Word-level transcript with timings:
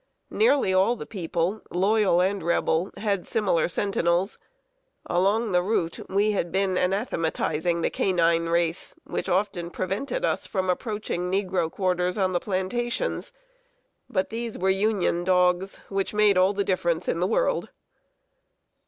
Nearly 0.31 0.73
all 0.73 0.95
the 0.95 1.05
people, 1.05 1.61
Loyal 1.69 2.21
and 2.23 2.41
Rebel, 2.41 2.89
had 2.97 3.27
similar 3.27 3.67
sentinels. 3.67 4.39
Along 5.05 5.51
the 5.51 5.61
route, 5.61 5.99
we 6.09 6.31
had 6.31 6.51
been 6.51 6.75
anathematizing 6.75 7.81
the 7.81 7.91
canine 7.91 8.47
race, 8.49 8.95
which 9.03 9.29
often 9.29 9.69
prevented 9.69 10.25
us 10.25 10.47
from 10.47 10.71
approaching 10.71 11.29
negro 11.29 11.69
quarters 11.71 12.17
on 12.17 12.33
the 12.33 12.39
plantations; 12.39 13.31
but 14.09 14.31
these 14.31 14.57
were 14.57 14.71
Union 14.71 15.23
dogs, 15.23 15.79
which 15.87 16.15
made 16.15 16.35
all 16.35 16.53
the 16.53 16.63
difference 16.63 17.07
in 17.07 17.19
the 17.19 17.27
world. 17.27 17.69